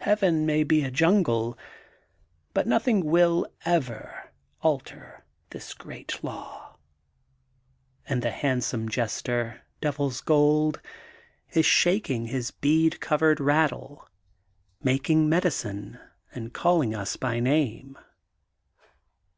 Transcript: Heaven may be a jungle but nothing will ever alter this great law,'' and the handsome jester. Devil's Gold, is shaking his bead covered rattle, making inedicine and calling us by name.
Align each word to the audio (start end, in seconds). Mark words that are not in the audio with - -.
Heaven 0.00 0.44
may 0.44 0.64
be 0.64 0.84
a 0.84 0.90
jungle 0.90 1.56
but 2.52 2.66
nothing 2.66 3.06
will 3.06 3.46
ever 3.64 4.30
alter 4.60 5.24
this 5.48 5.72
great 5.72 6.22
law,'' 6.22 6.76
and 8.06 8.20
the 8.20 8.32
handsome 8.32 8.86
jester. 8.90 9.62
Devil's 9.80 10.20
Gold, 10.20 10.82
is 11.54 11.64
shaking 11.64 12.26
his 12.26 12.50
bead 12.50 13.00
covered 13.00 13.40
rattle, 13.40 14.06
making 14.82 15.24
inedicine 15.26 15.98
and 16.34 16.52
calling 16.52 16.94
us 16.94 17.16
by 17.16 17.40
name. 17.40 17.96